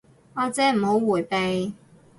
[0.33, 1.75] 阿姐唔好迴避